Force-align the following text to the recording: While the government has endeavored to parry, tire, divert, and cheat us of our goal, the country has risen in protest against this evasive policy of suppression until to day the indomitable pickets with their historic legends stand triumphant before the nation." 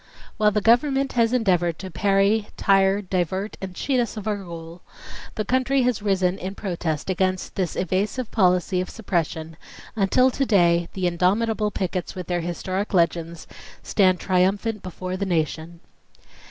While 0.37 0.49
the 0.49 0.61
government 0.61 1.11
has 1.13 1.31
endeavored 1.31 1.77
to 1.77 1.91
parry, 1.91 2.47
tire, 2.57 3.03
divert, 3.03 3.55
and 3.61 3.75
cheat 3.75 3.99
us 3.99 4.17
of 4.17 4.27
our 4.27 4.37
goal, 4.37 4.81
the 5.35 5.45
country 5.45 5.83
has 5.83 6.01
risen 6.01 6.39
in 6.39 6.55
protest 6.55 7.07
against 7.11 7.53
this 7.53 7.75
evasive 7.75 8.31
policy 8.31 8.81
of 8.81 8.89
suppression 8.89 9.57
until 9.95 10.31
to 10.31 10.43
day 10.47 10.89
the 10.93 11.05
indomitable 11.05 11.69
pickets 11.69 12.15
with 12.15 12.25
their 12.25 12.41
historic 12.41 12.95
legends 12.95 13.45
stand 13.83 14.19
triumphant 14.19 14.81
before 14.81 15.17
the 15.17 15.25
nation." 15.27 15.81